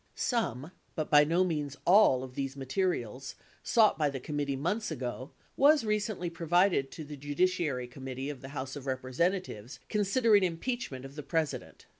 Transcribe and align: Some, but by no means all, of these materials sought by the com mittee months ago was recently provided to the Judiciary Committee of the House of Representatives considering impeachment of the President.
Some, 0.15 0.71
but 0.95 1.11
by 1.11 1.23
no 1.23 1.43
means 1.43 1.77
all, 1.85 2.23
of 2.23 2.33
these 2.33 2.57
materials 2.57 3.35
sought 3.61 3.99
by 3.99 4.09
the 4.09 4.19
com 4.19 4.35
mittee 4.39 4.57
months 4.57 4.89
ago 4.89 5.29
was 5.55 5.83
recently 5.83 6.27
provided 6.27 6.89
to 6.93 7.03
the 7.03 7.15
Judiciary 7.15 7.85
Committee 7.85 8.31
of 8.31 8.41
the 8.41 8.49
House 8.49 8.75
of 8.75 8.87
Representatives 8.87 9.79
considering 9.89 10.41
impeachment 10.43 11.05
of 11.05 11.13
the 11.13 11.21
President. 11.21 11.85